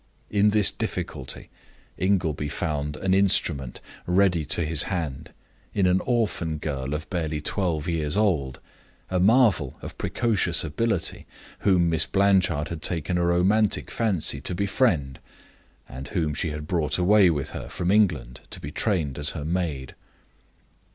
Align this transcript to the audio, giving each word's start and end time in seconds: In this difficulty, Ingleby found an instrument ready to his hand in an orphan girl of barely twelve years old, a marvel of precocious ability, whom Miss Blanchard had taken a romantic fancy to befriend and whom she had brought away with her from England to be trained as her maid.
In 0.31 0.49
this 0.49 0.71
difficulty, 0.71 1.51
Ingleby 1.95 2.49
found 2.49 2.97
an 2.97 3.13
instrument 3.13 3.81
ready 4.07 4.45
to 4.45 4.65
his 4.65 4.81
hand 4.89 5.31
in 5.75 5.85
an 5.85 6.01
orphan 6.07 6.57
girl 6.57 6.95
of 6.95 7.07
barely 7.11 7.39
twelve 7.39 7.87
years 7.87 8.17
old, 8.17 8.59
a 9.11 9.19
marvel 9.19 9.77
of 9.83 9.95
precocious 9.99 10.63
ability, 10.63 11.27
whom 11.59 11.87
Miss 11.91 12.07
Blanchard 12.07 12.69
had 12.69 12.81
taken 12.81 13.19
a 13.19 13.23
romantic 13.23 13.91
fancy 13.91 14.41
to 14.41 14.55
befriend 14.55 15.19
and 15.87 16.07
whom 16.07 16.33
she 16.33 16.49
had 16.49 16.67
brought 16.67 16.97
away 16.97 17.29
with 17.29 17.51
her 17.51 17.69
from 17.69 17.91
England 17.91 18.41
to 18.49 18.59
be 18.59 18.71
trained 18.71 19.19
as 19.19 19.29
her 19.37 19.45
maid. 19.45 19.93